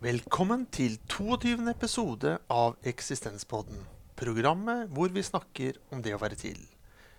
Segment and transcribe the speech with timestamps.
[0.00, 1.58] Velkommen til 22.
[1.68, 3.82] episode av Eksistenspodden.
[4.16, 6.56] Programmet hvor vi snakker om det å være til.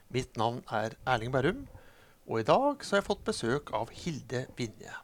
[0.09, 1.59] Mitt navn er Erling Berrum,
[2.25, 4.95] og i dag har jeg fått besøk av Hilde Vinje.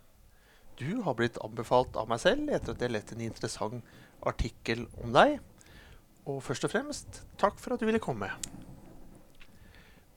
[0.81, 3.91] Du har blitt anbefalt av meg selv etter at jeg lette en interessant
[4.25, 5.35] artikkel om deg.
[6.25, 8.31] Og først og fremst, takk for at du ville komme.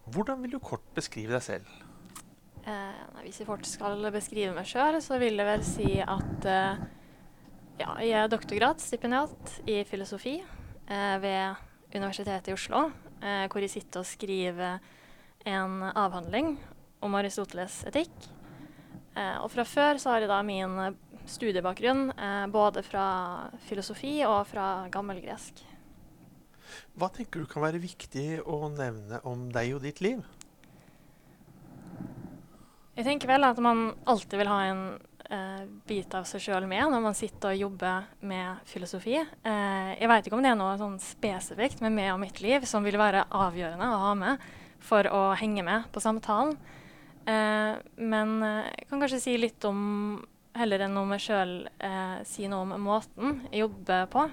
[0.08, 1.68] Hvordan vil du kort beskrive deg selv?
[2.64, 6.88] Eh, hvis jeg fort skal beskrive meg sjøl, så vil jeg vel si at eh,
[7.80, 12.88] ja, jeg er doktorgradsstipendiat i filosofi eh, ved Universitetet i Oslo,
[13.22, 14.80] eh, hvor jeg sitter og skriver
[15.48, 16.52] en avhandling
[17.00, 18.12] om Aristoteles etikk.
[19.16, 20.76] Eh, og fra før så har jeg da min
[21.30, 23.06] studiebakgrunn eh, både fra
[23.68, 25.64] filosofi og fra gammelgresk.
[27.00, 30.20] Hva tenker du kan være viktig å nevne om deg og ditt liv?
[32.98, 34.82] Jeg tenker vel at man alltid vil ha en
[35.30, 39.16] eh, bit av seg sjøl med når man sitter og jobber med filosofi.
[39.18, 42.66] Eh, jeg veit ikke om det er noe sånn spesifikt med meg og mitt liv
[42.68, 46.56] som vil være avgjørende å ha med for å henge med på samtalen.
[47.28, 49.80] Eh, men eh, jeg kan kanskje si litt om,
[50.56, 54.26] heller enn om meg sjøl, eh, si noe om måten jeg jobber på.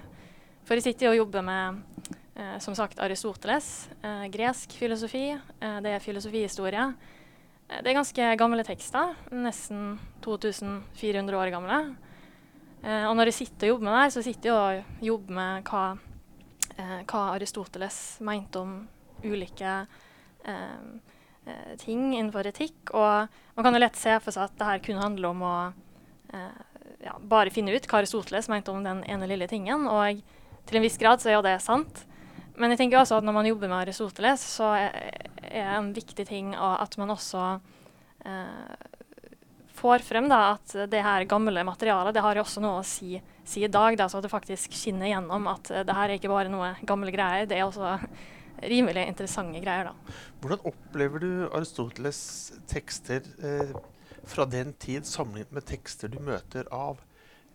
[0.68, 3.88] For jeg sitter og jobber med eh, som sagt Aristoteles,
[4.32, 5.30] gresk filosofi.
[5.58, 6.90] det er filosofihistorie.
[7.68, 11.80] Eh, det er ganske gamle tekster, nesten 2400 år gamle.
[12.82, 15.68] Eh, og når jeg sitter og jobber med det, så sitter jeg og jobber med
[15.68, 15.84] hva,
[16.76, 18.74] eh, hva Aristoteles mente om
[19.24, 19.74] ulike
[20.46, 21.14] eh,
[21.80, 22.92] ting innenfor etikk.
[22.94, 25.54] Og man kan jo lett se for seg at det her kunne handle om å
[27.00, 29.86] ja, bare finne ut hva Aristoteles mente om den ene lille tingen.
[29.88, 30.20] Og
[30.68, 32.04] til en viss grad så er jo det sant.
[32.58, 34.74] Men jeg tenker også at når man jobber med Aristoteles, så
[35.50, 37.42] er en viktig ting Og at man også
[38.24, 38.86] eh,
[39.78, 43.20] får frem da, at det her gamle materialet det har jo også noe å si,
[43.46, 43.96] si i dag.
[43.98, 47.46] Da, så det faktisk skinner gjennom at det her er ikke bare noe gamle greier.
[47.46, 47.94] Det er også
[48.62, 49.90] rimelig interessante greier.
[49.92, 50.16] da.
[50.42, 52.20] Hvordan opplever du Aristoteles
[52.70, 53.74] tekster eh,
[54.28, 56.98] fra den tid sammenlignet med tekster du møter av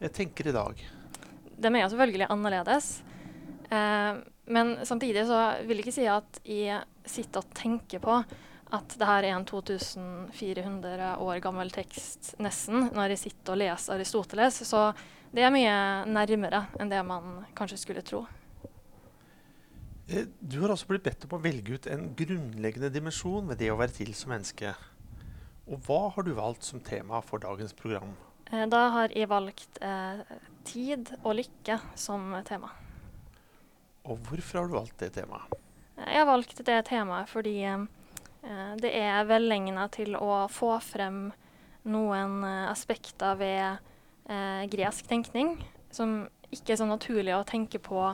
[0.04, 0.80] jeg tenker i dag?
[1.54, 2.88] De er jo selvfølgelig annerledes.
[3.70, 4.24] Eh,
[4.54, 8.22] men samtidig så vil jeg ikke si at jeg sitter og tenke på
[8.74, 13.94] at det her er en 2400 år gammel tekst, nesten, når jeg sitter og leser
[13.94, 14.64] Aristoteles.
[14.66, 14.88] Så
[15.34, 15.75] det er mye
[16.09, 18.24] nærmere enn det man kanskje skulle tro.
[20.09, 23.72] Eh, du har også blitt bedt om å velge ut en grunnleggende dimensjon ved det
[23.72, 24.74] å være til som menneske.
[25.69, 28.18] Og hva har du valgt som tema for dagens program?
[28.52, 30.24] Eh, da har jeg valgt eh,
[30.68, 32.74] tid og lykke som tema.
[34.03, 35.62] Og hvorfor har du valgt det temaet?
[36.08, 41.25] Jeg har valgt det temaet fordi eh, det er velegna til å få frem
[41.88, 43.66] noen eh, aspekter ved
[44.30, 45.56] eh, gresk tenkning
[45.94, 48.12] som ikke er så naturlig å tenke på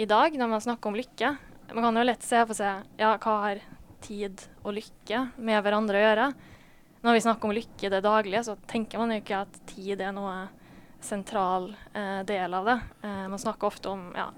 [0.00, 1.34] i dag når man snakker om lykke.
[1.72, 3.62] Man kan jo lett se for seg ja, hva har
[4.04, 6.26] tid og lykke med hverandre å gjøre.
[7.04, 10.00] Når vi snakker om lykke i det daglige, så tenker man jo ikke at tid
[10.00, 10.46] er noe
[11.04, 12.78] sentral eh, del av det.
[13.04, 14.30] Eh, man snakker ofte om ja,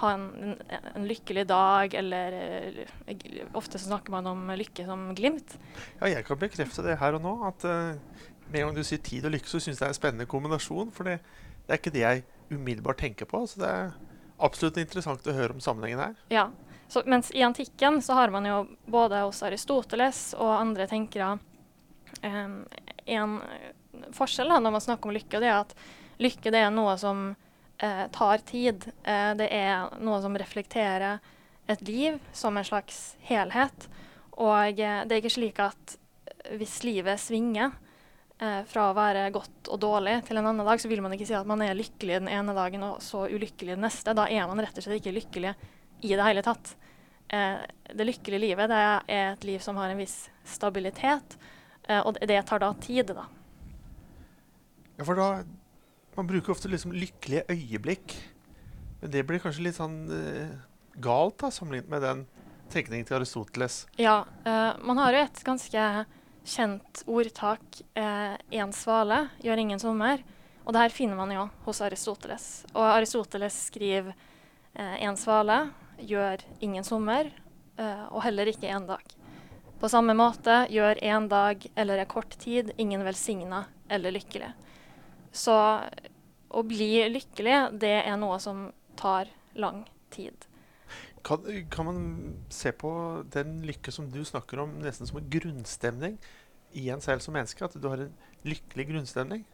[0.00, 2.36] ha en, en, lykkelig dag, eller
[2.82, 5.56] uh, Ofte så snakker man om lykke som glimt.
[6.00, 7.34] Ja, jeg kan bekrefte det her og nå.
[7.48, 7.94] At uh,
[8.48, 10.30] med en gang du sier tid og lykke, så syns jeg det er en spennende
[10.30, 10.92] kombinasjon.
[10.94, 11.20] For det,
[11.64, 13.44] det er ikke det jeg umiddelbart tenker på.
[13.50, 13.94] Så det er
[14.44, 16.18] absolutt interessant å høre om sammenhengen her.
[16.34, 16.48] Ja,
[16.88, 21.38] så, mens i antikken så har man jo både hos Aristoteles og andre tenkere
[22.22, 22.58] um,
[23.06, 23.38] en
[24.14, 25.74] forskjell da, når man snakker om lykke, og det er at
[26.22, 27.32] lykke det er noe som
[27.78, 28.86] eh, tar tid.
[29.02, 31.22] Eh, det er noe som reflekterer
[31.66, 33.88] et liv som en slags helhet.
[34.36, 35.96] Og eh, det er ikke slik at
[36.58, 37.72] hvis livet svinger
[38.38, 41.28] eh, fra å være godt og dårlig til en annen dag, så vil man ikke
[41.28, 44.16] si at man er lykkelig den ene dagen og så ulykkelig den neste.
[44.16, 45.54] Da er man rett og slett ikke lykkelig
[46.04, 46.74] i det hele tatt.
[47.32, 51.38] Eh, det lykkelige livet det er et liv som har en viss stabilitet,
[51.88, 53.28] eh, og det tar da tid, da.
[54.98, 55.28] Ja, for da
[56.16, 58.14] man bruker ofte liksom lykkelige øyeblikk.
[59.00, 60.52] Men det blir kanskje litt sånn uh,
[61.02, 62.24] galt da, sammenlignet med den
[62.72, 63.84] tenkningen til Aristoteles.
[64.00, 65.88] Ja, uh, man har jo et ganske
[66.44, 67.82] kjent ordtak.
[67.96, 70.22] Én uh, svale gjør ingen sommer.
[70.64, 72.48] Og det her finner man jo hos Aristoteles.
[72.72, 74.14] Og Aristoteles skriver
[74.74, 75.58] én svale
[76.00, 77.28] gjør ingen sommer,
[77.76, 79.04] og heller ikke én dag.
[79.78, 84.48] På samme måte gjør én dag eller en kort tid ingen velsigna eller lykkelig.
[85.34, 85.54] Så
[86.54, 89.82] å bli lykkelig, det er noe som tar lang
[90.14, 90.46] tid.
[91.24, 91.42] Kan,
[91.72, 92.00] kan, man
[92.52, 92.90] se på
[93.32, 96.18] den lykke som du snakker om, nesten som en grunnstemning
[96.76, 97.64] i en selv som menneske?
[97.64, 98.14] At du har en
[98.46, 99.44] lykkelig grunnstemning?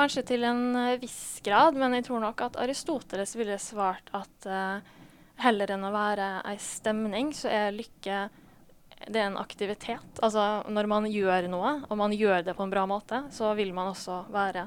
[0.00, 4.48] kanskje til en uh, viss grad, men jeg tror nok at Aristoteles ville svart at
[4.48, 4.80] uh,
[5.40, 8.26] heller enn å være ei stemning, så er lykke
[9.06, 10.20] det er en aktivitet.
[10.22, 13.72] Altså når man gjør noe, og man gjør det på en bra måte, så vil
[13.76, 14.66] man også være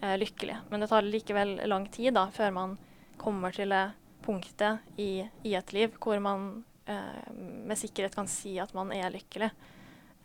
[0.00, 0.58] eh, lykkelig.
[0.70, 2.76] Men det tar likevel lang tid da, før man
[3.20, 3.88] kommer til det
[4.22, 9.48] punktet i, i et liv hvor man med sikkerhet kan si at man er lykkelig.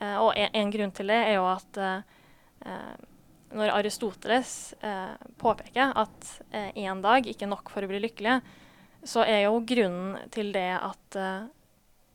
[0.02, 1.78] og en, en, grunn til det er jo at
[3.56, 8.40] når Aristoteles eh, påpeker at én eh, dag ikke er nok for å bli lykkelig,
[9.08, 11.48] så er jo grunnen til det at eh,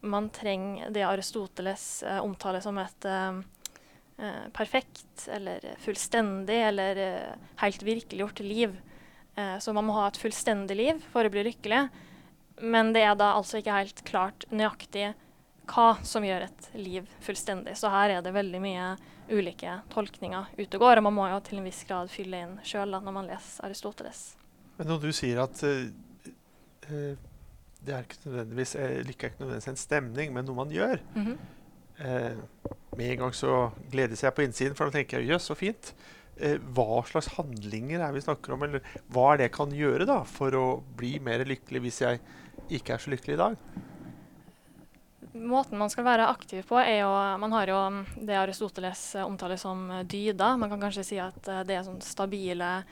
[0.02, 3.40] man trenger det Aristoteles eh, omtaler som et eh,
[4.19, 7.02] eh, perfekt eller fullstendig eller
[7.62, 8.81] helt virkeliggjort liv.
[9.60, 11.87] så man må ha et fullstendig liv for å bli lykkelig.
[12.60, 15.14] Men det er da altså ikke helt klart nøyaktig
[15.72, 17.78] hva som gjør et liv fullstendig.
[17.81, 18.90] Så her er det veldig mye
[19.31, 22.54] ulike tolkninger ute og går, og man må jo til en viss grad fylle inn
[22.66, 24.22] sjøl når man leser Aristoteles.
[24.76, 27.31] Men når du sier at uh,
[27.87, 31.02] det er ikke nødvendigvis uh, lykke er ikke nødvendigvis en stemning, men noe man gjør
[31.14, 31.38] mm -hmm.
[32.96, 35.94] Med en gang så gledes jeg på innsiden, for da tenker jeg jøss, så fint.
[36.75, 40.23] hva slags handlinger er vi snakker om, eller hva er det jeg kan gjøre da
[40.25, 42.20] for å bli mer lykkelig hvis jeg
[42.70, 43.56] ikke er så lykkelig i dag?
[45.32, 47.78] Måten man skal være aktiv på, er jo Man har jo
[48.20, 50.58] det Aristoteles eh, omtaler som dyda, dyder.
[50.61, 52.82] Man kan kanskje si at eh, det er sånn stabile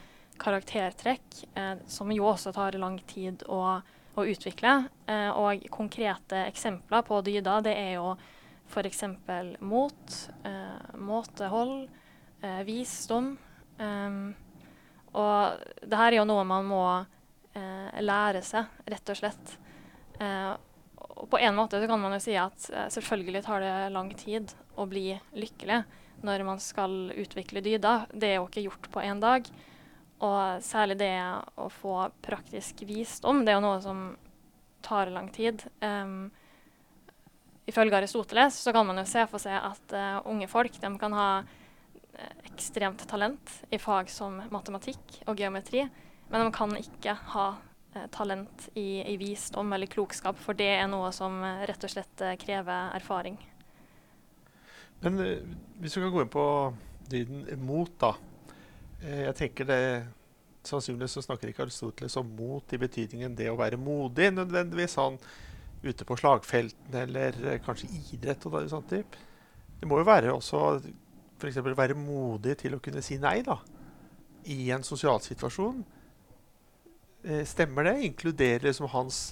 [0.40, 3.80] karaktertrekk, eh, som jo også tar lang tid å,
[4.20, 4.74] å utvikle.
[5.10, 8.14] Eh, og konkrete eksempler på dyder, det er jo
[8.70, 9.04] f.eks.
[9.66, 11.88] mot, eh, måtehold,
[12.64, 13.34] visdom.
[15.12, 16.84] og det her er jo noe man må
[18.00, 19.52] lære seg, rett og slett.
[20.16, 20.56] Uh,
[21.20, 24.12] og på en måte så kan man jo si at eh, selvfølgelig tar det lang
[24.16, 25.82] tid å bli lykkelig
[26.24, 28.06] når man skal utvikle dyder.
[28.12, 29.48] Det er jo ikke gjort på én dag.
[30.20, 31.14] Og særlig det
[31.56, 34.02] å få praktisk visdom, det er jo noe som
[34.84, 35.62] tar lang tid.
[35.80, 36.28] Um,
[37.68, 41.16] ifølge Aristoteles så kan man jo se for seg at uh, unge folk de kan
[41.16, 45.86] ha uh, ekstremt talent i fag som matematikk og geometri,
[46.30, 50.88] men de kan ikke ha uh, talent i, i, visdom eller klokskap, for det er
[50.90, 53.38] noe som eh, rett og slett eh, krever erfaring.
[55.00, 55.16] Men
[55.80, 56.44] hvis du kan gå inn på
[57.10, 58.12] dyden mot, da.
[59.00, 59.82] Jeg tenker det
[60.66, 65.16] Sannsynligvis snakker ikke Aristoteles om mot i betydningen det å være modig, nødvendigvis Han
[65.80, 68.90] ute på slagfelten eller kanskje idrett og sånt.
[68.92, 70.82] Det må jo være også
[71.40, 71.62] f.eks.
[71.64, 73.56] være modig til å kunne si nei da,
[74.52, 75.80] i en sosial situasjon.
[77.24, 77.94] Eh, stemmer det?
[78.10, 79.30] Inkluderer liksom hans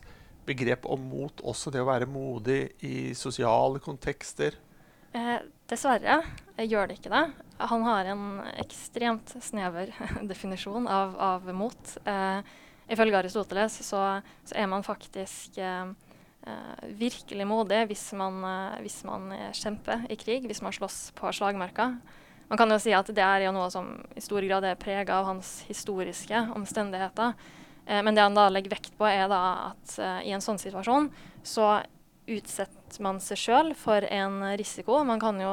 [0.48, 4.56] begrep om mot også det å være modig i sosiale kontekster?
[5.16, 5.38] Eh,
[5.70, 6.20] dessverre
[6.58, 7.24] gjør det ikke det.
[7.58, 8.24] Han har en
[8.60, 9.92] ekstremt snever
[10.30, 11.96] definisjon av, av mot.
[12.04, 12.40] Eh,
[12.88, 14.02] ifølge Aristoteles så,
[14.44, 15.90] så, er man faktisk eh,
[16.48, 21.32] eh virkelig modig hvis man, eh, hvis man, kjemper i krig, hvis man slåss på
[21.32, 21.92] slagmarka.
[22.48, 25.26] Man kan jo si at det er noe som i stor grad er prega av
[25.28, 27.34] hans historiske omstendigheter.
[27.88, 29.40] Men det han da legger vekt på, er da
[29.70, 29.92] at
[30.24, 31.10] i en sånn situasjon
[31.44, 31.78] så
[32.28, 35.02] utsetter man seg sjøl for en risiko.
[35.04, 35.50] Man kan jo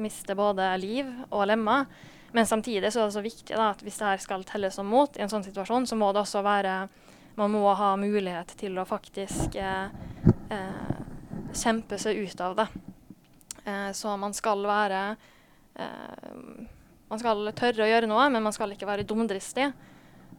[0.00, 1.90] miste både liv og lemmer.
[2.32, 4.86] Men samtidig så er det så viktig da, at hvis det her skal telles som
[4.86, 6.82] mot i en sånn situasjon, så må det også være
[7.38, 9.92] Man må ha mulighet til å faktisk eh,
[10.52, 10.96] eh,
[11.56, 12.66] kjempe seg ut av det.
[13.64, 15.02] Eh, så man skal være
[15.78, 16.66] eh,
[17.08, 19.70] Man skal tørre å gjøre noe, men man skal ikke være dumdristig.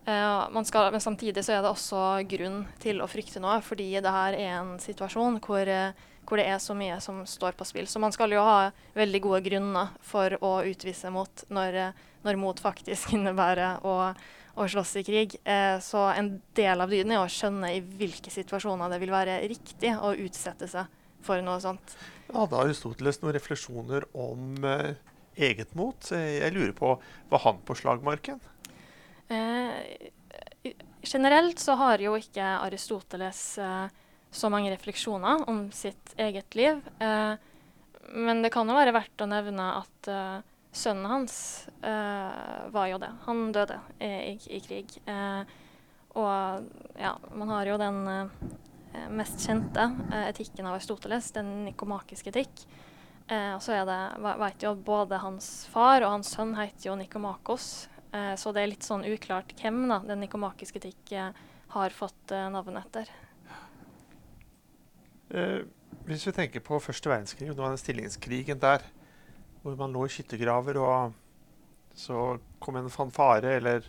[0.01, 4.13] Uh, skal, men samtidig så er det også grunn til å frykte noe, fordi det
[4.15, 5.91] her er en situasjon hvor, uh,
[6.25, 7.89] hvor, det er så mye som står på spill.
[7.89, 11.81] Så man skal jo ha veldig gode grunner for å utvise mot når,
[12.23, 13.95] når mot faktisk innebærer å,
[14.55, 15.35] å slåss i krig.
[15.83, 19.91] så en del av dyden er å skjønne i hvilke situasjoner det vil være riktig
[19.97, 21.97] å utsette seg for noe sånt.
[22.31, 24.63] Hadde Aristoteles noen refleksjoner om
[25.35, 26.11] eget mot?
[26.15, 26.95] Jeg lurer på,
[27.29, 28.39] var han på slagmarken?
[29.31, 33.85] Eh, generelt så har jo ikke Aristoteles eh,
[34.31, 36.79] så mange refleksjoner om sitt eget liv.
[37.00, 37.33] Eh,
[38.11, 40.38] men det kan jo være verdt å nevne at eh,
[40.75, 41.35] sønnen hans
[41.83, 43.11] eh, var jo det.
[43.27, 44.95] Han døde i, i, krig.
[45.07, 45.43] Uh,
[46.15, 48.01] og ja, man har jo den
[49.15, 49.85] mest kjente
[50.27, 52.65] etikken av Aristoteles, den nikomakiske etikk.
[53.31, 57.69] og så er det, vet jo både hans far og hans sønn heter jo Nikomakos,
[58.11, 61.43] Eh, så det er litt sånn uklart hvem da, den nikomakiske etikk eh,
[61.75, 63.11] har fått eh, navn etter.
[65.31, 65.61] Eh,
[66.07, 68.83] hvis vi tenker på første verdenskrig og den stillingskrigen der,
[69.61, 71.13] hvor man lå i skyttergraver og
[71.95, 73.85] så kom en fanfare eller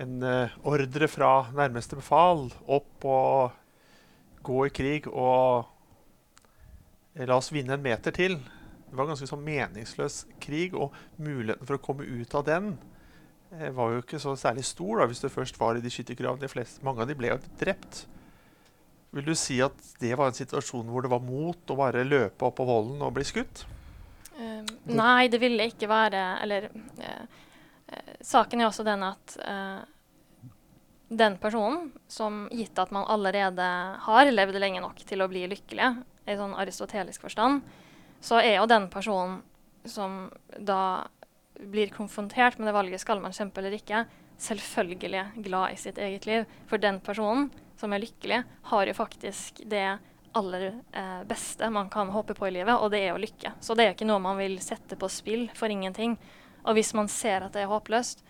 [0.00, 3.58] en eh, ordre fra nærmeste befal opp og
[4.46, 5.68] gå i krig og
[7.12, 8.38] la oss vinne en meter til.
[8.38, 12.72] Det var en ganske sånn meningsløs krig, og muligheten for å komme ut av den
[13.52, 16.66] eh, var jo ikke så særlig stor da, hvis du først var i de skyttergravene.
[16.84, 18.06] Mange av de ble jo drept.
[19.12, 22.48] Vil du si at det var en situasjon hvor det var mot å bare løpe
[22.48, 23.64] opp på volden og bli skutt?
[24.32, 27.26] Uh, nei, det ville ikke være Eller uh,
[27.92, 29.36] uh, saken er også den at
[31.12, 33.64] den personen, som gitt at man allerede
[34.00, 35.90] har levd lenge nok til å bli lykkelig,
[36.24, 37.60] i sånn aristotelisk forstand,
[38.24, 39.42] så er jo den personen
[39.84, 41.04] som da
[41.60, 44.06] blir konfrontert med det valget skal man kjempe eller ikke,
[44.42, 46.46] selvfølgelig glad i sitt eget liv.
[46.70, 47.50] For den personen
[47.82, 49.86] som er lykkelig, har jo faktisk det
[50.32, 53.54] aller eh, beste man kan håpe på i livet, og det er jo lykke.
[53.60, 56.16] Så det er ikke noe man vil sette på spill for ingenting.
[56.62, 58.22] Og hvis man ser at det er håpløst,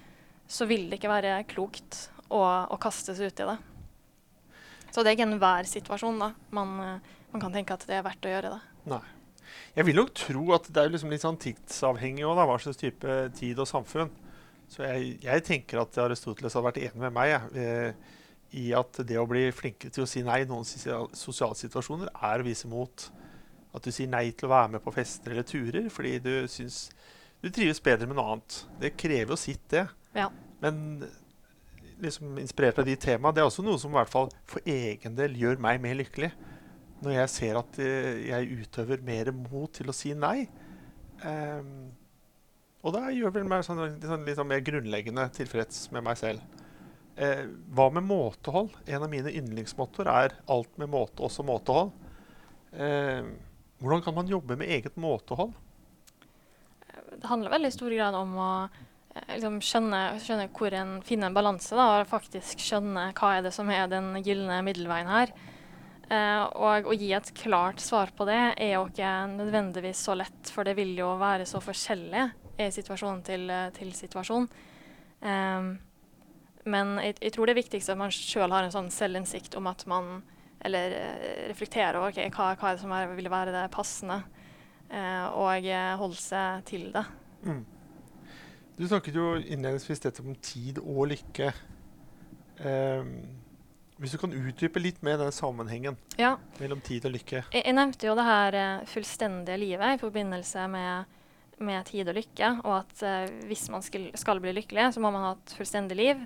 [0.49, 3.59] så vil det ikke være klokt å, å kaste seg ut i det.
[4.93, 8.07] Så det er ikke enhver situasjon da man, eh, man, kan tenke at det er
[8.07, 8.63] verdt å gjøre det.
[8.93, 9.05] Nei.
[9.77, 13.17] Jeg vil nok tro at det er liksom litt sånn tidsavhengig òg, hva slags type
[13.37, 14.11] tid og samfunn.
[14.73, 17.95] Så jeg, jeg tenker at Aristoteles hadde vært enig med meg jeg,
[18.59, 22.43] i at det å bli flinkere til å si nei i noen sosiale situasjoner er
[22.43, 23.09] å vise mot.
[23.73, 26.85] At du sier nei til å være med på fester eller turer fordi du syns
[27.43, 28.59] du trives bedre med noe annet.
[28.79, 29.87] Det krever jo sitt, det.
[30.15, 30.29] Ja.
[30.63, 31.03] Men
[32.03, 35.17] liksom inspirert av de temaene, det er også noe som i hvert fall for egen
[35.19, 36.31] del gjør meg mer lykkelig.
[37.03, 40.47] Når jeg ser at uh, jeg utøver mer mot til å si nei.
[41.27, 41.91] Um,
[42.83, 46.62] og da gjør vel meg sånn, sånn, litt sånn mer grunnleggende tilfreds med meg selv.
[47.17, 47.45] Eh,
[47.77, 48.73] hva med måtehold?
[48.87, 51.93] En av mine yndlingsmåter er 'alt med måte, også måtehold'.
[52.73, 53.25] Eh,
[53.81, 55.53] hvordan kan man jobbe med eget måtehold?
[57.21, 58.69] Det handler veldig i stor grad om å
[59.15, 61.77] eh, liksom skjønne, skjønne, hvor en finner en balanse.
[61.77, 65.35] Og faktisk skjønne hva er det som er den gylne middelveien her.
[66.13, 70.51] Eh, og å gi et klart svar på det er jo ikke nødvendigvis så lett,
[70.51, 72.27] for det vil jo være så forskjellig
[72.61, 74.49] i situasjon til, eh, til situasjon.
[75.23, 75.79] Um,
[76.65, 79.69] men jeg, jeg, tror det er viktigst at man sjøl har en sånn selvinnsikt om
[79.71, 80.21] at man
[80.63, 84.21] eller uh, reflekterer over okay, hva, hva som er, vil være det passende,
[84.87, 85.67] eh, og
[85.99, 87.03] holde seg til det.
[87.43, 87.65] Mm.
[88.79, 91.51] Du snakket jo innledningsvis dette om tid og lykke.
[92.63, 93.11] Um,
[93.99, 96.37] hvis du kan utdype litt mer den sammenhengen ja.
[96.61, 97.43] mellom tid og lykke.
[97.53, 101.19] Jeg, jeg nevnte jo det her uh, fullstendige livet i forbindelse med
[101.63, 105.13] med tid og lykke, og at uh, hvis man skal, skal, bli lykkelig, så må
[105.15, 106.25] man ha et fullstendig liv.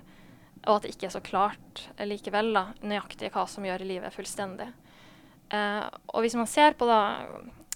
[0.65, 4.71] Og at det ikke er så klart likevel da, nøyaktig hva som gjør livet fullstendig.
[5.53, 7.01] Eh, og hvis man ser på da,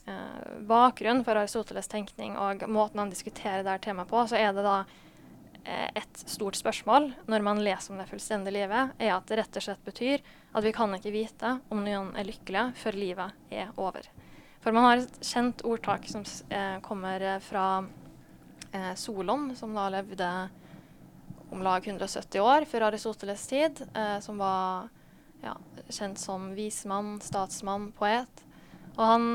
[0.10, 4.68] eh, bakgrunnen for Aristoteles' tenkning og måten han diskuterer det temaet på, så er det
[4.68, 4.82] da
[5.62, 9.66] et stort spørsmål når man leser om det fullstendige livet, er at det rett og
[9.68, 10.24] slett betyr
[10.58, 14.10] at vi kan ikke vite om noen er lykkelige før livet er over.
[14.62, 17.84] For man har et kjent ordtak som eh, kommer eh, fra
[18.72, 20.30] eh, Solon, som da levde
[21.52, 24.90] om lag 170 år før Aristoteles' tid, eh, som var
[25.44, 25.56] ja,
[25.90, 28.46] kjent som vismann, statsmann, poet.
[28.98, 29.28] Og han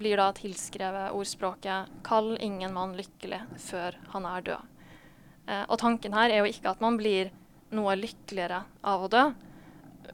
[0.00, 4.72] blir da tilskrevet ordspråket 'Kall ingen mann lykkelig før han er død'.
[5.46, 7.30] Eh, og tanken her er jo ikke at man blir
[7.70, 9.24] noe lykkeligere av å dø,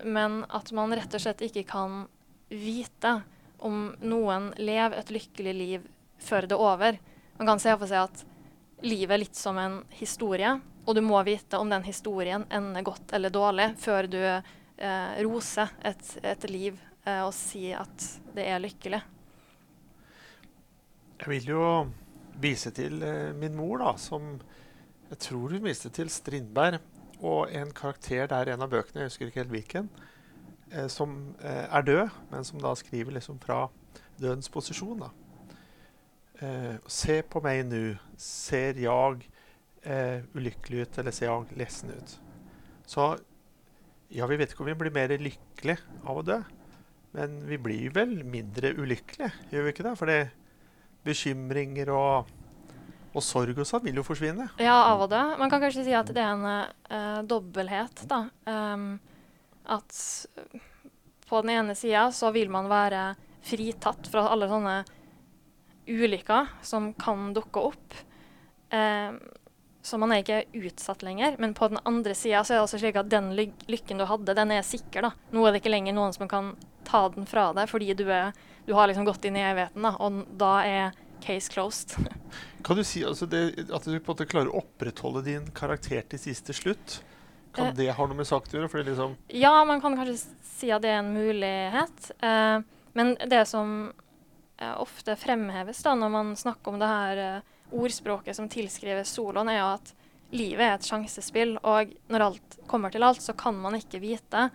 [0.05, 2.07] men at man rett og slett ikke kan
[2.49, 3.23] vite
[3.59, 6.99] om noen lever et lykkelig liv før det er over.
[7.39, 8.25] Man kan se for seg at
[8.83, 13.15] livet er litt som en historie, og du må vite om den historien ender godt
[13.15, 18.63] eller dårlig før du eh, roser et, et liv eh, og sier at det er
[18.63, 19.03] lykkelig.
[21.23, 21.67] Jeg vil jo
[22.43, 24.35] vise til eh, min mor, da, som
[25.13, 26.81] jeg tror hun viste til Strindberg,
[27.23, 29.91] og en karakter der i en av bøkene, jeg husker ikke helt hvilken,
[30.73, 33.69] eh, som eh, er død, men som da skriver liksom fra
[34.19, 35.05] dødens posisjon.
[35.05, 35.13] da.
[36.43, 37.85] Eh, se på meg nå.
[38.19, 39.29] Ser jeg
[39.85, 42.17] eh, ulykkelig ut, eller ser lessen ut?
[42.89, 43.13] Så
[44.13, 46.39] ja, vi vet ikke om vi blir mer lykkelige av å dø.
[47.17, 49.97] Men vi blir vel mindre ulykkelige, gjør vi ikke det?
[50.01, 50.19] Fordi
[51.07, 52.31] bekymringer og,
[53.13, 54.49] og sorg og sånn vil jo forsvinne.
[54.63, 55.21] Ja, av og dø.
[55.41, 58.25] Man kan kanskje si at det er en uh, dobbelthet, da.
[58.49, 58.95] Um,
[59.69, 59.93] at
[61.29, 63.13] på den ene sida så vil man være
[63.43, 64.83] fritatt fra alle sånne
[65.89, 67.97] ulykker som kan dukke opp.
[68.73, 69.15] Eh,
[69.83, 71.37] så man er ikke utsatt lenger.
[71.43, 74.05] Men på den andre sida så er det også slik at den ly lykken du
[74.07, 75.03] hadde, den er sikker.
[75.09, 75.11] da.
[75.35, 76.53] Nå er det ikke lenger noen som kan
[76.87, 78.33] ta den fra deg fordi du, er,
[78.67, 79.83] du har liksom gått inn i evigheten.
[79.83, 81.97] da, Og da er case closed.
[82.67, 83.41] Kan du si altså det,
[83.75, 87.01] at du på en måte klarer å opprettholde din karakter til siste slutt?
[87.53, 87.75] Kan Eh.
[87.75, 88.85] det ha noe med saken å gjøre?
[88.87, 90.15] Liksom, Ja, man kan kanskje
[90.47, 92.11] si at det er en mulighet.
[92.23, 92.63] Eh,
[92.95, 93.93] men det som
[94.59, 97.41] eh, ofte fremheves da når man snakker om det her eh,
[97.73, 99.93] ordspråket som tilskrives soloen, er jo at
[100.33, 104.49] livet er et sjansespill, og når alt kommer til alt, så kan man ikke vite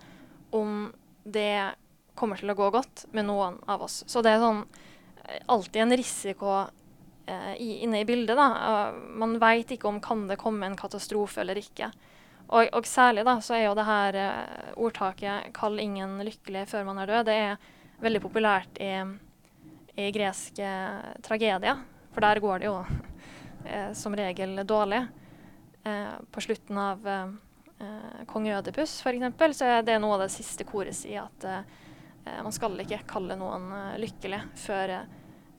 [0.54, 0.88] om
[1.24, 1.74] det
[2.18, 4.02] kommer til å gå godt med noen av oss.
[4.10, 6.54] Så det er sånn eh, alltid en risiko
[7.28, 8.34] eh, inne i bildet.
[8.36, 8.48] da.
[8.68, 11.92] Eh, man veit ikke om kan det komme en katastrofe eller ikke.
[12.48, 16.88] Og, og særlig da, så er jo det her eh, ordtaket 'kall ingen lykkelig før
[16.88, 17.56] man er død', det er
[18.00, 18.92] veldig populært i,
[20.00, 20.72] i greske
[21.22, 21.84] tragedier.
[22.14, 22.78] For der går det jo
[23.68, 25.04] eh, som regel dårlig.
[25.84, 27.30] Eh, på slutten av eh,
[28.26, 29.58] kong Ødipus f.eks.
[29.58, 33.38] så er det noe av det siste koret sier at eh, man skal ikke kalle
[33.38, 33.70] noen
[34.02, 34.90] lykkelig før,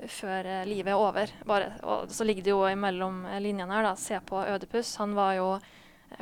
[0.06, 1.32] før livet er over.
[1.50, 3.96] Bare, og så ligger det jo imellom linjene her, da.
[3.98, 4.92] Se på Ødipus.
[5.02, 5.48] Han var jo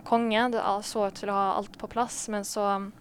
[0.08, 0.50] konge.
[0.50, 2.92] Det så ut til å ha alt på plass, men så mm,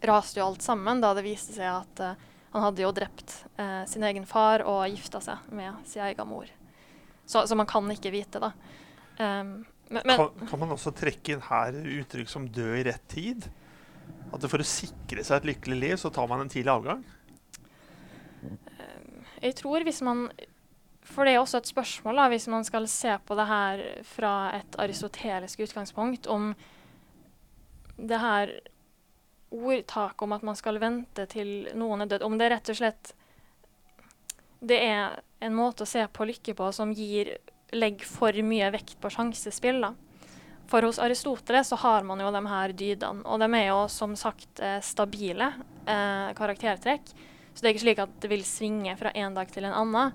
[0.00, 3.84] raste jo alt sammen da det viste seg at eh, han hadde jo drept eh,
[3.90, 6.48] sin egen far og gifta seg med sin egen mor.
[7.28, 8.52] Så, så man kan ikke vite, da.
[9.18, 13.04] Um, men, men kan, kan man også trekke inn her uttrykk som 'dø i rett
[13.12, 13.48] tid'?
[14.32, 17.02] At for å sikre seg et lykkelig liv, så tar man en tidlig avgang?
[19.38, 20.28] Jeg tror hvis man
[21.08, 24.32] For det er også et spørsmål, da, hvis man skal se på det her fra
[24.58, 26.50] et aristotelisk utgangspunkt, om
[27.96, 28.52] det her
[29.48, 33.14] ordtaket om at man skal vente til noen er dødd, om det rett og slett
[34.60, 37.36] Det er en måte å se på lykke på som gir
[37.72, 39.80] legger for mye vekt på sjansespill.
[39.80, 39.94] da.
[40.68, 44.14] For hos Aristoteles så har man jo de her dydene, og de er jo som
[44.16, 45.52] sagt eh, stabile
[45.86, 47.12] eh, karaktertrekk.
[47.54, 50.12] Så det er ikke slik at det vil svinge fra en dag til en annen.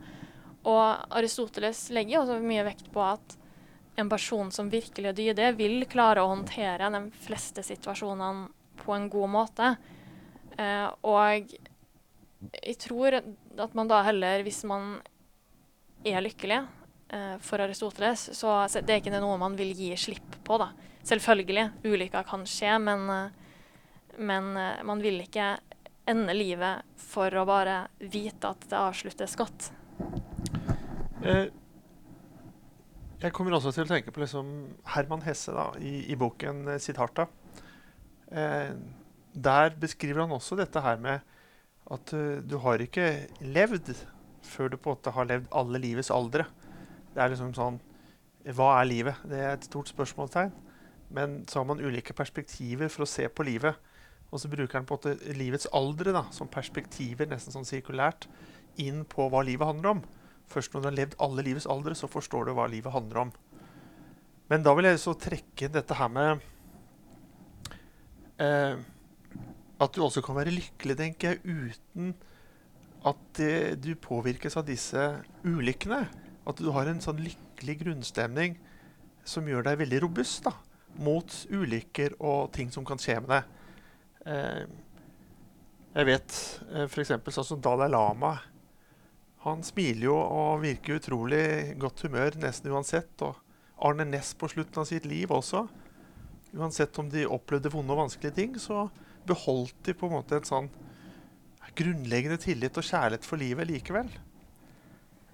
[0.69, 3.37] Og Aristoteles legger også mye vekt på at
[3.99, 8.47] en person som virkelig er dydig, vil klare å håndtere de fleste situasjonene
[8.79, 9.73] på en god måte.
[10.57, 11.53] Eh, og
[12.53, 13.19] jeg tror
[13.59, 14.97] at man da heller, hvis man
[16.05, 16.61] er lykkelig
[17.13, 20.57] eh, for Aristoteles, så det er ikke noe man vil gi slipp på.
[20.61, 20.71] da.
[21.03, 25.55] Selvfølgelig, ulykker kan skje, men, eh, men eh, man vil ikke
[26.09, 29.69] ende livet for å bare vite at det avsluttes godt.
[31.23, 31.47] Eh,
[33.23, 34.49] jeg kommer også til å tenke på liksom
[34.95, 37.29] Herman Hesse da, i, i boken 'Siddhartha'.
[38.33, 38.73] Eh,
[39.33, 41.21] der beskriver han også dette her med
[41.91, 43.93] at uh, du har ikke levd
[44.43, 46.45] før du på en måte har levd alle livets aldre.
[47.13, 47.79] Det er liksom sånn
[48.43, 49.19] Hva er livet?
[49.23, 50.51] Det er et stort spørsmålstegn.
[51.13, 53.77] Men så har man ulike perspektiver for å se på livet.
[54.33, 58.25] Og så bruker han på en måte livets aldre da, som perspektiver, nesten sånn sirkulært,
[58.81, 60.01] inn på hva livet handler om.
[60.49, 63.33] Først når du har levd alle livets aldre, så forstår du hva livet handler om.
[64.49, 66.41] Men da vil jeg så trekke dette her med
[68.41, 68.81] eh,
[69.81, 72.13] At du også kan være lykkelig, tenker jeg, uten
[73.03, 73.41] at
[73.83, 75.07] du påvirkes av disse
[75.43, 76.05] ulykkene.
[76.47, 78.55] At du har en sånn lykkelig grunnstemning
[79.27, 80.53] som gjør deg veldig robust da,
[81.03, 83.61] mot ulykker og ting som kan skje med deg.
[84.27, 84.63] Eh,
[85.93, 86.35] jeg vet
[86.71, 87.13] eh, f.eks.
[87.35, 88.35] sånn som Dalai Lama.
[89.43, 91.45] Han smiler jo og virker utrolig
[91.79, 93.13] godt humør nesten uansett.
[93.25, 93.39] Og
[93.83, 95.65] Arne Næss på slutten av sitt liv også.
[96.53, 98.87] Uansett om de opplevde vonde og vanskelige ting, så
[99.27, 100.69] beholdt de på en måte en sånn
[101.73, 104.09] grunnleggende tillit og kjærlighet for livet likevel.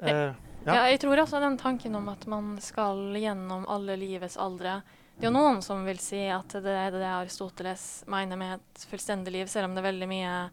[0.02, 0.34] Eh, Ja.
[0.75, 0.88] Ja.
[0.91, 4.82] jeg tror også den tanken om at man skal gjennom alle livets aldre
[5.17, 8.86] Det er jo noen som vil si at det er det Aristoteles mener med et
[8.88, 10.49] fullstendig liv, selv om det er veldig mye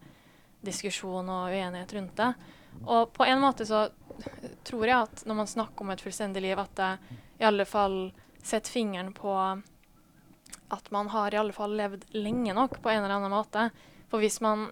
[0.63, 2.33] diskusjon og uenighet rundt det.
[2.83, 3.85] Og på en måte så
[4.67, 8.11] tror jeg at når man snakker om et fullstendig liv, at det i alle fall
[8.43, 9.31] setter fingeren på
[10.73, 13.69] at man har i alle fall levd lenge nok på en eller annen måte.
[14.11, 14.67] For hvis man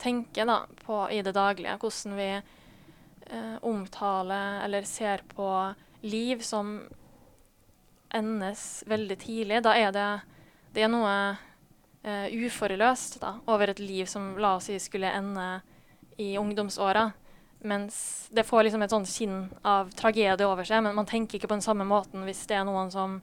[0.00, 5.48] tenker da på i det daglige hvordan vi eh, omtaler eller ser på
[6.00, 6.80] liv som
[8.14, 10.08] endes veldig tidlig, da er det,
[10.72, 11.14] det er noe
[12.02, 15.48] eh, uforløst da, over et liv som la oss si skulle ende
[16.18, 17.10] i ungdomsåra.
[17.58, 21.50] Mens det får liksom et sånt kinn av tragedie over seg, men man tenker ikke
[21.50, 23.18] på den samme måten hvis det er noen som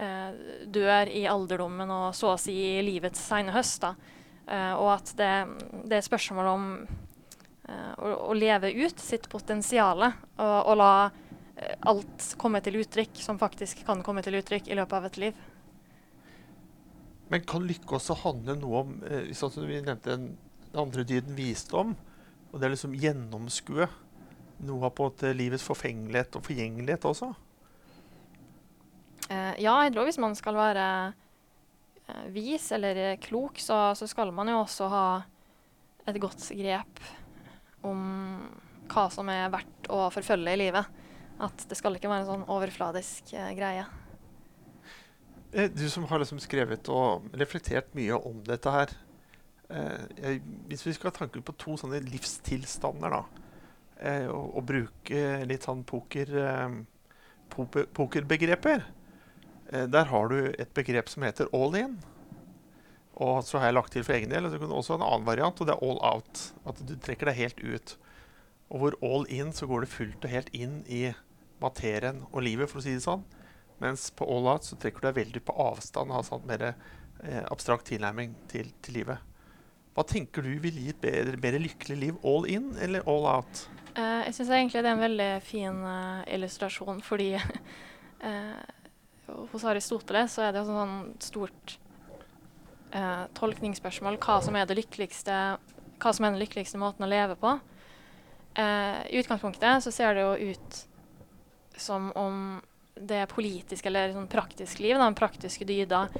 [0.00, 3.82] dør i alderdommen og så å si i livets sene høst.
[3.84, 3.94] da.
[4.50, 5.32] Eh, og at det,
[5.86, 11.76] det er spørsmål om eh, å, å leve ut sitt potensial og, og la eh,
[11.86, 15.46] alt komme til uttrykk som faktisk kan komme til uttrykk i løpet av et liv.
[17.30, 20.32] Men kan lykke også handle noe om eh, sånn som vi nevnte den
[20.74, 21.94] andre dyden visdom?
[22.50, 23.86] Og det er liksom gjennomskue
[24.66, 27.30] noe av på en måte livets forfengelighet og forgjengelighet også?
[29.50, 30.86] Eh, ja, jeg tror hvis man skal være
[32.08, 35.06] eh, vis eller eh, klok, så, så, skal man jo også ha
[36.08, 37.02] et godt grep
[37.86, 38.00] om
[38.90, 40.98] hva som er verdt å forfølge i livet.
[41.40, 43.86] At det skal ikke være en sånn overfladisk eh, greie.
[45.52, 48.92] Eh, du som har liksom skrevet og reflektert mye om dette her.
[49.70, 53.24] Eh, jeg, hvis vi skal ha tanken på to sånne livstilstander, da,
[54.32, 56.30] og, og, bruke litt sånn poker,
[57.52, 58.99] pokerbegreper Eh,
[59.70, 61.92] der har du et begrep som heter all in.
[63.20, 65.04] Og så har jeg lagt til for egen del og så kan du også en
[65.04, 66.44] annen variant, og det er all out.
[66.66, 67.96] At du trekker deg helt ut.
[68.70, 71.10] Og hvor all in så går du fullt og helt inn i
[71.60, 73.26] materien og livet, for å si det sånn.
[73.82, 76.64] Mens på all out så trekker du deg veldig på avstand og har sånn mer
[76.70, 79.20] eh, abstrakt tilnærming til, til, livet.
[79.96, 82.18] Hva tenker du vil gi et bedre, bedre lykkelig liv?
[82.24, 83.64] All in eller all out?
[83.96, 88.60] Uh, jeg syns egentlig det er en veldig fin uh, illustrasjon, fordi uh,
[89.52, 91.76] hos Aristoteles så er det et sånn stort
[92.94, 94.56] eh, tolkningsspørsmål hva som
[96.00, 97.58] hva som er den lykkeligste måten å leve på.
[98.54, 100.80] Eh, I utgangspunktet så ser det jo ut
[101.80, 102.60] som om
[103.00, 106.10] det politiske eller sånn praktisk liv, den praktiske dyder,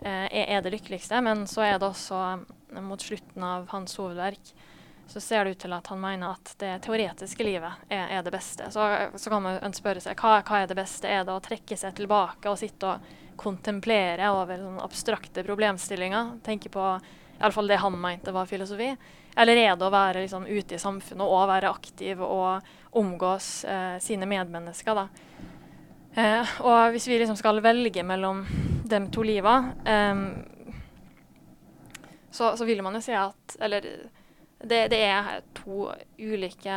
[0.00, 1.20] eh, er, er, det lykkeligste.
[1.24, 4.54] Men så er det også eh, mot slutten av hans hovedverk
[5.06, 8.32] så ser det ut til at han mener at det teoretiske livet er, er det
[8.34, 8.70] beste.
[8.72, 11.10] Så, så, kan man spørre seg hva, hva, er det beste?
[11.10, 16.38] Er det å trekke seg tilbake og sitte og kontemplere over sånne abstrakte problemstillinger?
[16.46, 16.86] Tenke på
[17.40, 18.94] iallfall det han mente var filosofi.
[19.36, 23.96] Eller er det å være liksom, ute i samfunnet og være aktiv og omgås eh,
[24.02, 24.94] sine medmennesker?
[24.94, 25.08] da?
[26.14, 28.44] Eh, og hvis vi liksom skal velge mellom
[28.86, 30.14] de to livene, eh,
[32.30, 33.84] så, så, vil man jo si at Eller
[34.64, 36.76] det, det er to ulike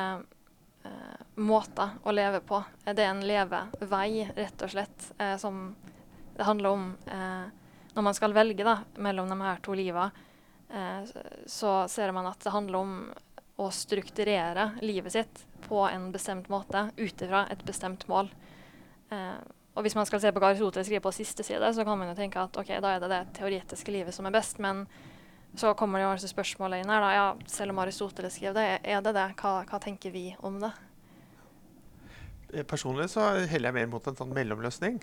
[0.84, 2.62] eh, måter å leve på.
[2.86, 5.76] Det er en levevei, rett og slett, eh, som
[6.38, 7.48] det handler om uh,
[7.96, 10.12] når man skal velge da, mellom de her to livene.
[11.50, 12.92] så ser man at det handler om
[13.58, 18.30] å strukturere livet sitt på en bestemt måte ut ifra et bestemt mål.
[19.74, 22.12] og hvis man skal se på hva Aristoteles skriver på siste side, så kan man
[22.12, 24.60] jo tenke at ok, da er det det teoretiske livet som er best.
[24.60, 24.86] men
[25.56, 27.02] så kommer det jo altså spørsmålet inn her.
[27.02, 29.28] da, ja, Selv om Aristoteles skrev det, er det det?
[29.40, 30.72] Hva, hva tenker vi om det?
[32.54, 35.00] Eh, personlig så heller jeg mer mot en sånn mellomløsning.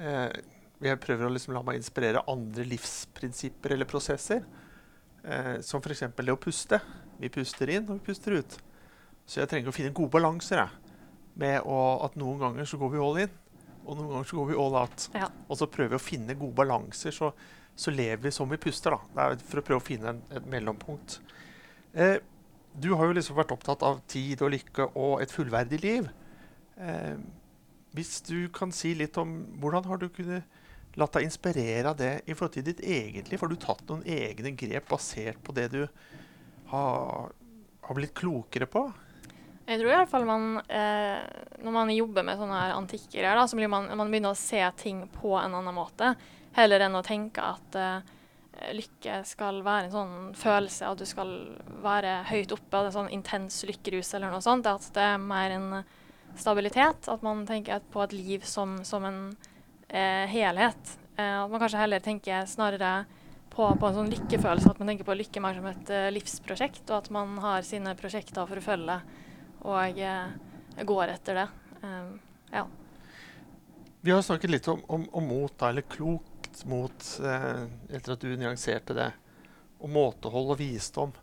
[0.00, 0.38] Eh,
[0.86, 4.44] jeg prøver å liksom la meg inspirere andre livsprinsipper eller prosesser.
[5.24, 6.04] Eh, som f.eks.
[6.16, 6.80] det å puste.
[7.20, 8.58] Vi puster inn, og vi puster ut.
[9.26, 10.62] Så jeg trenger å finne gode balanser.
[10.62, 10.94] Jeg,
[11.36, 13.32] med å, at noen ganger så går vi all in,
[13.86, 15.06] og noen ganger så går vi all out.
[15.14, 15.30] Ja.
[15.46, 17.14] Og så prøver vi å finne gode balanser.
[17.14, 17.32] så
[17.76, 18.90] så lever vi som vi puster.
[18.90, 19.00] da.
[19.12, 21.20] Det er for å prøve å finne en, et mellompunkt.
[21.92, 22.16] Eh,
[22.76, 26.08] du har jo liksom vært opptatt av tid og lykke og et fullverdig liv.
[26.80, 27.16] Eh,
[27.96, 30.48] hvis du kan si litt om hvordan har du kunnet
[30.96, 33.36] latt deg inspirere av det i forhold til ditt egentlig?
[33.36, 35.82] For Har du tatt noen egne grep basert på det du
[36.72, 37.32] har,
[37.84, 38.88] har blitt klokere på?
[39.66, 41.22] Jeg tror i hvert fall man, eh,
[41.58, 45.00] når man jobber med sånne her antikke så blir man, man begynner å se ting
[45.10, 46.12] på en annen måte.
[46.54, 48.14] Heller enn å tenke at eh,
[48.78, 51.34] lykke skal være en sånn følelse, at du skal
[51.82, 54.70] være høyt oppe, av en sånn intens lykkerus eller noe sånt.
[54.70, 55.68] At det er mer en
[56.38, 57.10] stabilitet.
[57.10, 59.20] At man tenker på et liv som, som en
[59.90, 60.96] eh, helhet.
[61.18, 62.94] Eh, at man kanskje heller tenker snarere
[63.50, 64.70] på, på, en sånn lykkefølelse.
[64.70, 68.46] At man tenker på lykke mer som et livsprosjekt, og at man har sine prosjekter
[68.46, 69.02] å forfølge
[69.62, 71.46] og jeg går etter det.
[72.52, 72.66] ja.
[74.06, 78.22] Vi har snakket litt om, om, om mot, da, eller klokt mot, eh, etter at
[78.22, 79.08] du nyanserte det,
[79.82, 81.14] og måtehold og visdom.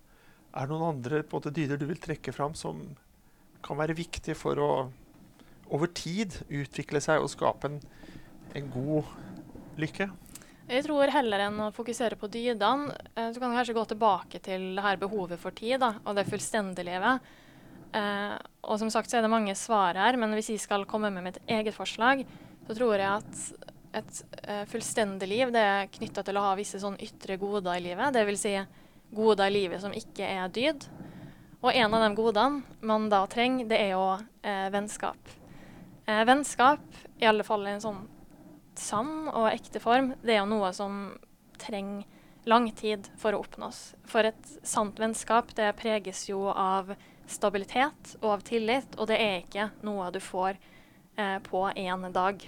[0.52, 2.82] Er det noen andre på måte, dyder du vil trekke fram som
[3.64, 4.70] kan være viktige for å
[5.74, 7.80] over tid utvikle seg og skape en,
[8.54, 10.10] en god lykke?
[10.68, 14.44] Jeg tror heller enn å fokusere på dydene, eh, så kan du kanskje gå tilbake
[14.44, 17.34] til det her behovet for tid da, og det fullstendige livet.
[17.94, 21.12] Eh, og som sagt så er det mange svar her, men hvis jeg skal komme
[21.14, 22.24] med mitt eget forslag,
[22.68, 26.80] så tror jeg at et uh, fullstendig liv det er knytta til å ha visse
[26.82, 28.16] sånn ytre goder i livet.
[28.16, 28.42] Dvs.
[28.42, 28.54] Si
[29.14, 30.88] goder i livet som ikke er dyd.
[31.62, 35.36] Og en av de godene man da trenger, det er jo uh, vennskap.
[36.08, 36.82] Uh, vennskap,
[37.22, 38.02] i alle fall i en sånn
[38.80, 41.06] sann og ekte form, det er jo noe som
[41.62, 42.10] trenger
[42.50, 43.94] lang tid for å oppnås.
[44.10, 46.96] For et sant vennskap det preges jo av
[47.36, 50.60] stabilitet og av tillit, og det er ikke noe du får
[51.46, 52.40] på én dag.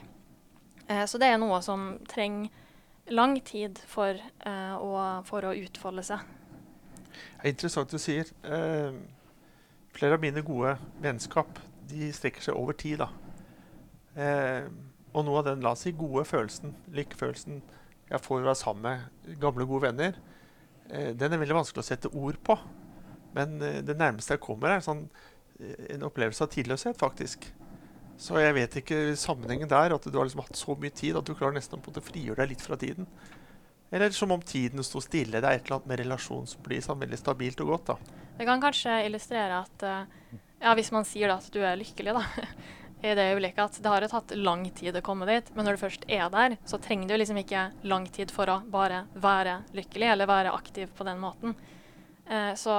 [0.88, 2.50] Eh, så det er noe som trenger
[3.14, 4.94] lang tid for, å,
[5.28, 6.24] for å utfolde seg.
[7.46, 8.32] Det er interessant du sier.
[8.42, 8.96] Eh,
[9.94, 13.04] flere av mine gode vennskap de strekker seg over tid.
[13.04, 13.10] da.
[14.16, 14.68] Eh,
[15.14, 17.62] og noe av den la oss si, gode følelsen, lykkefølelsen
[18.10, 20.18] jeg får å være sammen med gamle, gode venner,
[20.90, 22.58] eh, den er veldig vanskelig å sette ord på.
[23.36, 25.06] Men eh, det nærmeste jeg kommer, er sånn,
[25.60, 27.50] eh, en opplevelse av tidløshet, faktisk.
[28.18, 31.28] Så jeg vet ikke sammenhengen der, at du har liksom hatt så mye tid at
[31.28, 33.10] du klarer nesten å frigjøre deg litt fra tiden.
[33.92, 35.42] Eller som om tiden sto stille.
[35.42, 37.92] Det er et eller annet med relasjon som blir sånn veldig stabilt og godt.
[37.92, 38.24] da.
[38.40, 40.32] Det kan kanskje illustrere at uh,
[40.64, 42.24] ja, hvis man sier da, at du er lykkelig, da,
[43.06, 45.84] i det øyeblikket at det har tatt lang tid å komme dit, men når du
[45.84, 50.10] først er der, så trenger du liksom ikke lang tid for å bare være lykkelig
[50.14, 51.54] eller være aktiv på den måten.
[52.58, 52.74] Så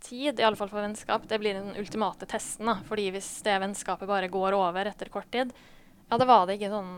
[0.00, 2.66] tid, i alle fall for vennskap, det blir den ultimate testen.
[2.66, 5.52] da, fordi hvis det vennskapet bare går over etter kort tid,
[6.10, 6.94] ja, da var det ikke sånn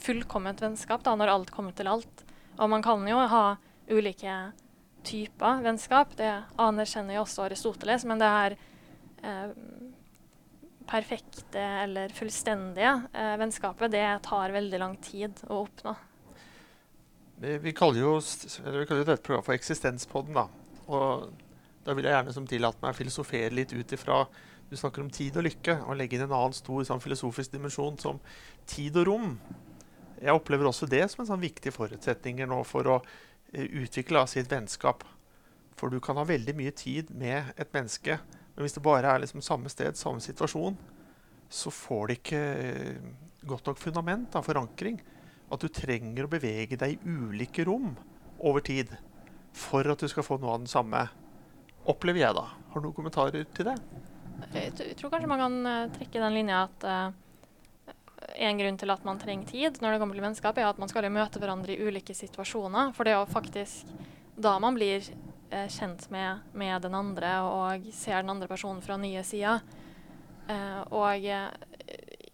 [0.00, 2.24] fullkomment vennskap da, når alt kommer til alt.
[2.58, 3.44] Og man kan jo ha
[3.90, 4.34] ulike
[5.06, 6.12] typer vennskap.
[6.16, 8.56] Det anerkjenner jo også Aristoteles, men det her
[9.24, 9.54] eh,
[10.90, 15.94] perfekte eller fullstendige eh, vennskapet, det tar veldig lang tid å oppnå.
[17.40, 20.36] Vi kaller jo, vi kaller jo dette programmet for Eksistenspodden.
[20.36, 20.48] da.
[20.92, 21.30] Og
[21.90, 24.22] da vil jeg gjerne som tillate meg å filosofere litt ut ifra
[24.70, 27.96] Du snakker om tid og lykke, og legge inn en annen stor sånn, filosofisk dimensjon
[27.98, 28.20] som
[28.70, 29.32] tid og rom
[30.20, 35.04] jeg opplever også det som en sånn viktig forutsetning for å uh, utvikle et vennskap.
[35.80, 38.18] For du kan ha veldig mye tid med et menneske,
[38.54, 40.76] men hvis det bare er liksom samme sted, samme situasjon,
[41.48, 43.08] så får det ikke uh,
[43.48, 45.00] godt nok fundament, av forankring.
[45.50, 47.94] At du trenger å bevege deg i ulike rom
[48.38, 48.92] over tid
[49.56, 51.08] for at du skal få noe av den samme.
[51.88, 52.46] Opplever jeg, da.
[52.70, 53.76] Har du noen kommentarer til det?
[54.52, 56.86] Jeg tror kanskje man kan uh, trekke den linja at
[58.40, 60.90] en grunn til at man trenger tid når det kommer til vennskap, er at man
[60.90, 62.94] skal møte hverandre i ulike situasjoner.
[62.96, 63.90] For det er jo faktisk
[64.40, 65.04] da man blir
[65.50, 69.60] eh, kjent med, med, den andre og ser den andre personen fra nye sider.
[70.48, 71.50] Eh, og eh,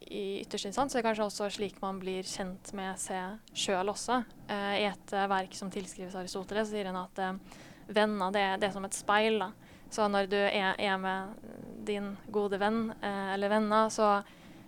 [0.07, 4.23] i ytterste instans er det kanskje også slik man blir kjent med seg sjøl også.
[4.47, 8.71] Eh, I et eh, verk som tilskrives Aristoteles, sier han at eh, venner det, det,
[8.71, 9.39] er som et speil.
[9.43, 9.53] Da.
[9.91, 11.53] Så når du er, er med
[11.87, 14.21] din gode venn eller venner, så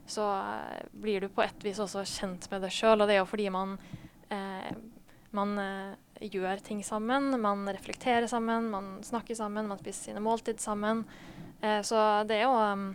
[0.08, 3.02] så eh, blir du på et vis også kjent med deg sjøl.
[3.02, 3.76] Og det er jo fordi man,
[4.32, 4.70] eh,
[5.36, 10.62] man eh, gjør ting sammen, man reflekterer sammen, man snakker sammen, man spiser sine måltid
[10.64, 11.04] sammen.
[11.60, 12.86] Eh, så det er jo um,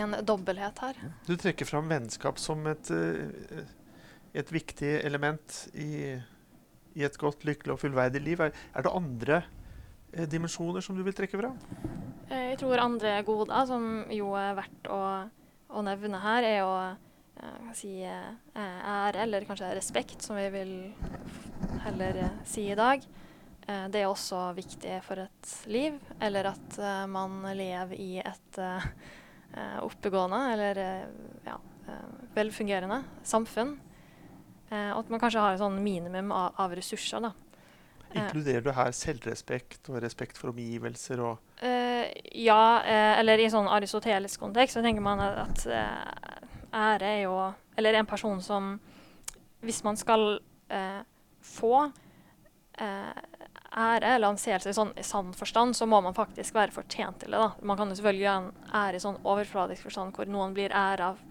[0.00, 1.02] en dobbelthet her.
[1.28, 3.68] Du trekker fram vennskap som et, eh,
[4.40, 6.16] et viktig element i,
[6.96, 8.42] i, et godt, lykkelig og fullverdig liv.
[8.42, 9.40] Er, er det andre
[10.12, 11.60] eh, dimensjoner som du vil trekke fram?
[12.26, 15.00] jeg tror andre goder som jo er verdt å
[15.68, 20.74] å nevne her, er å uh, si, eh, ære, eller kanskje respekt, som vi vil
[21.84, 23.04] heller uh, si i dag.
[23.66, 26.76] det er også viktig for et liv, eller at
[27.10, 28.58] man lever i et
[29.82, 30.78] oppegående eller
[31.42, 31.56] ja,
[32.36, 33.72] velfungerende samfunn.
[34.66, 37.22] Og at man kanskje har et sånn minimum av, av ressurser.
[37.22, 37.30] da.
[38.16, 41.20] Inkluderer du her selvrespekt og respekt for omgivelser?
[41.20, 47.12] og uh, ja, uh, eller i sånn aristotelisk kontekst så tenker man at uh, ære
[47.12, 47.36] er jo
[47.76, 48.78] Eller en person som
[49.60, 50.38] Hvis man skal
[51.40, 51.88] få
[52.76, 57.30] ære eller anseelse i sånn i sann forstand, så må man faktisk være fortjent til
[57.32, 57.38] det.
[57.38, 57.52] da.
[57.62, 58.50] Man kan jo selvfølgelig ha en
[58.80, 61.22] ære i sånn overfladisk forstand hvor noen blir ære av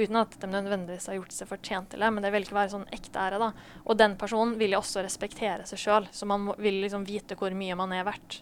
[0.00, 2.10] uten at de nødvendigvis har gjort seg fortjent til det.
[2.14, 3.40] Men det vil ikke være sånn ekte ære.
[3.42, 3.50] da.
[3.84, 7.38] Og den personen vil jo også respektere seg sjøl, så man må, vil liksom vite
[7.40, 8.40] hvor mye man er verdt.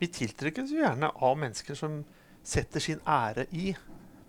[0.00, 2.02] Vi tiltrekkes jo gjerne av mennesker som
[2.46, 3.70] setter sin ære i,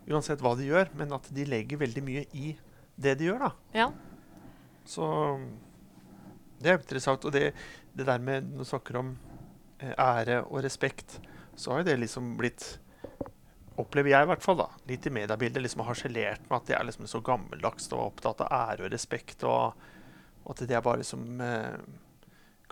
[0.07, 2.53] uansett hva de gjør, men at de legger veldig mye i
[2.97, 3.51] det de gjør, da.
[3.75, 3.89] Ja.
[4.87, 5.05] Så
[6.61, 7.25] det er interessant.
[7.27, 7.51] Og det,
[7.93, 9.13] det der med når du snakker om
[9.79, 11.19] eh, ære og respekt,
[11.57, 12.77] så har jo det liksom blitt
[13.81, 16.87] opplever jeg i hvert fall, da, litt i mediebildet, liksom harselert med at det er
[16.87, 19.87] liksom så gammeldags og opptatt av ære og respekt, og,
[20.43, 21.79] og at det er bare liksom eh,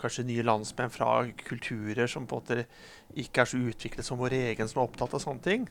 [0.00, 1.10] kanskje nye landsmenn fra
[1.46, 5.14] kulturer som på en måte ikke er så utviklet som vår egen, som er opptatt
[5.16, 5.68] av sånne ting.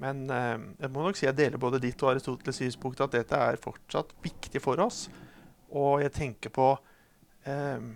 [0.00, 3.36] Men eh, jeg må nok si jeg deler både ditt og Aristoteles' synspunkt at dette
[3.36, 5.08] er fortsatt viktig for oss.
[5.76, 6.70] Og jeg tenker på
[7.48, 7.90] eh,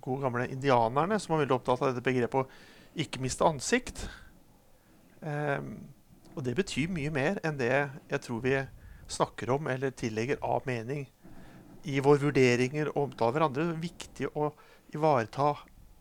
[0.00, 4.04] gode gamle indianerne, som var veldig opptatt av dette begrepet å ikke miste ansikt.
[5.20, 5.74] Um,
[6.36, 8.56] og det betyr mye mer enn det jeg tror vi
[9.10, 11.06] snakker om eller tillegger av mening.
[11.82, 14.50] I våre vurderinger og omtale av hverandre det er viktig å
[14.92, 15.54] ivareta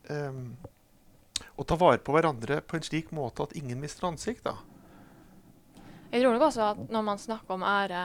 [0.10, 0.58] um,
[1.56, 4.44] Å ta vare på hverandre på en slik måte at ingen mister ansikt.
[4.44, 4.58] da.
[6.12, 8.04] Jeg tror nok også at når man snakker om ære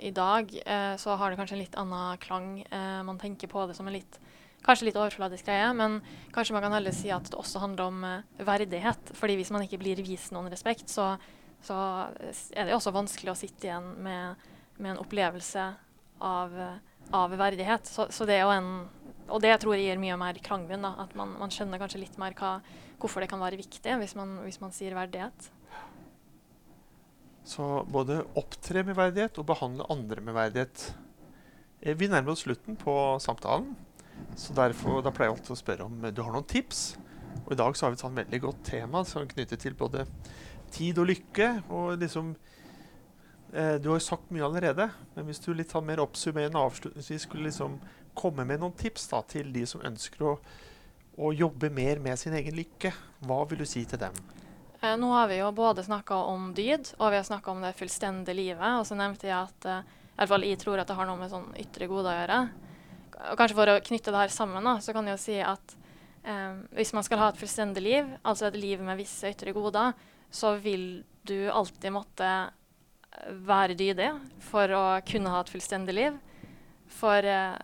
[0.00, 2.48] i dag, eh, så har det kanskje en litt annen klang.
[2.64, 4.18] Eh, man tenker på det som en litt
[4.62, 6.00] kanskje litt overfladisk greie, men
[6.34, 9.12] kanskje man kan heller si at det også handler om uh, verdighet.
[9.18, 11.14] fordi hvis man ikke blir vist noen respekt, så,
[11.64, 11.76] så
[12.54, 14.48] er det også vanskelig å sitte igjen med,
[14.78, 15.66] med en opplevelse
[16.22, 16.58] av,
[17.10, 17.86] av verdighet.
[17.86, 18.74] Så, så, det er jo en
[19.32, 20.84] og det tror jeg gir mye mer klangbunn.
[20.84, 22.56] At man, man, skjønner kanskje litt mer hva,
[23.00, 25.46] hvorfor det kan være viktig hvis man, hvis man sier verdighet.
[27.48, 30.84] Så både opptre med verdighet og behandle andre med verdighet.
[31.80, 33.72] Eh, vi nærmer oss slutten på samtalen,
[34.36, 36.82] så derfor, da pleier jeg alltid å spørre om du har noen tips.
[37.44, 40.06] Og I dag så har vi et sånn veldig godt tema som knyttet til både
[40.72, 41.48] tid og lykke.
[41.72, 42.34] og liksom
[43.52, 47.26] eh, Du har jo sagt mye allerede, men hvis du litt sånn mer oppsummerende avslutningsvis
[47.28, 47.78] skulle liksom
[48.18, 50.36] komme med noen tips da, til de som ønsker å,
[51.16, 52.92] å jobbe mer med sin egen lykke,
[53.26, 54.16] hva vil du si til dem?
[54.82, 57.76] Eh, nå har vi jo både snakka om dyd, og vi har snakka om det
[57.78, 58.80] fullstendige livet.
[58.80, 61.20] Og så nevnte jeg at eh, i hvert fall jeg tror at det har noe
[61.20, 62.40] med sånn ytre gode å gjøre.
[63.30, 65.76] Og kanskje for å knytte det her sammen, da, så kan jeg jo si at
[66.26, 69.94] eh, hvis man skal ha et fullstendig liv, altså et liv med visse ytre goder,
[70.32, 74.10] så vil du alltid måtte eh, være dydig
[74.48, 76.18] for å kunne ha et fullstendig liv.
[76.92, 77.60] For eh,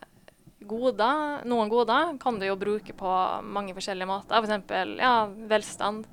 [0.68, 4.38] goder, noen goder kan du jo bruke på mange forskjellige måter.
[4.38, 4.98] F.eks.
[5.00, 5.14] Ja,
[5.50, 6.06] velstand.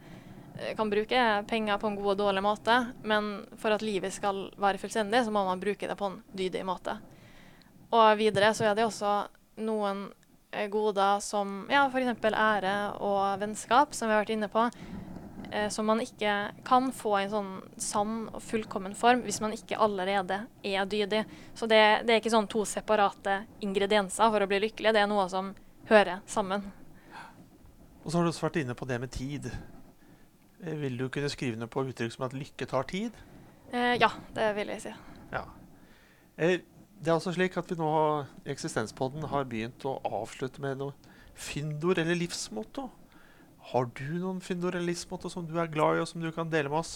[0.59, 4.47] Eh, kan bruke penger på en god og dårlig måte, men for at livet skal
[4.61, 6.97] være fullstendig, så må man bruke det på en dydig måte.
[7.93, 9.15] Og videre så er det også
[9.65, 10.07] noen
[10.51, 12.25] eh, goder som ja, f.eks.
[12.31, 14.65] ære og vennskap, som vi har vært inne på,
[15.51, 19.55] eh, som man ikke kan få i en sånn sann og fullkommen form hvis man
[19.55, 21.25] ikke allerede er dydig.
[21.53, 25.11] Så det, det er ikke sånn to separate ingredienser for å bli lykkelig, det er
[25.11, 25.53] noe som
[25.89, 26.65] hører sammen.
[28.05, 29.47] Og så har du også vært inne på det med tid.
[30.61, 33.17] Eh, vil du kunne skrive noe på uttrykk som at lykke tar tid?
[33.71, 34.93] Eh, ja, det vil jeg si.
[35.31, 35.41] Ja.
[36.37, 36.59] Eh,
[37.05, 37.87] det er altså slik at vi nå
[38.47, 42.87] i Eksistenspodden har begynt å avslutte med noe fyndord eller livsmotto.
[43.69, 46.49] Har du noen fyndord eller livsmotto som du er glad i, og som du kan
[46.49, 46.95] dele med oss?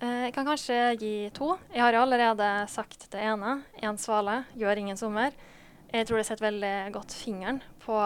[0.00, 1.54] Eh, jeg kan kanskje gi to.
[1.72, 3.62] Jeg har allerede sagt det ene.
[3.80, 5.32] Én svale gjør ingen sommer.
[5.88, 7.96] Jeg tror det setter veldig godt fingeren på,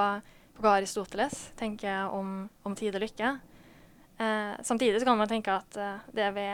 [0.55, 3.35] på hva Aristoteles tenker om, om tid og lykke.
[4.23, 6.47] Eh, samtidig kan man tenke at eh, det vi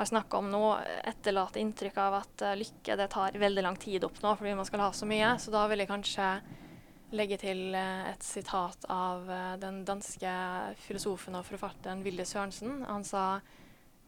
[0.00, 4.04] har snakka om nå, etterlater inntrykk av at uh, lykke det tar veldig lang tid
[4.04, 5.34] å oppnå fordi man skal ha så mye.
[5.36, 6.28] Så da vil jeg kanskje
[7.12, 10.30] legge til uh, et sitat av uh, den danske
[10.86, 12.78] filosofen og forfatteren Vilde Sørensen.
[12.88, 13.24] Han sa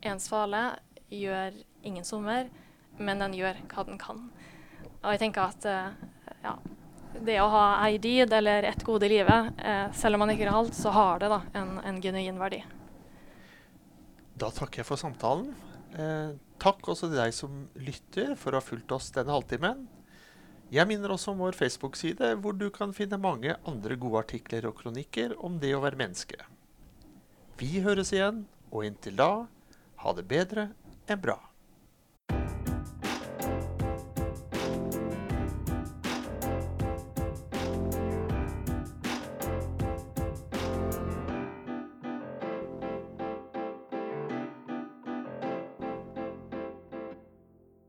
[0.00, 0.62] en svale
[1.12, 2.48] gjør ingen sommer,
[2.96, 4.22] men den gjør hva den kan.
[5.02, 5.66] Og jeg tenker at
[6.40, 6.54] ja,
[7.20, 9.50] det å ha ei dyd eller et gode i livet,
[9.98, 12.62] selv om man ikke har alt, så har det da en, en genuin verdi.
[14.40, 15.52] Da takker jeg for samtalen.
[15.92, 19.84] Eh, takk også til deg som lytter for å ha fulgt oss denne halvtimen.
[20.72, 24.78] Jeg minner også om vår Facebook-side, hvor du kan finne mange andre gode artikler og
[24.78, 26.38] kronikker om det å være menneske.
[27.60, 29.32] Vi høres igjen, og inntil da,
[30.00, 30.70] ha det bedre
[31.12, 31.36] enn bra.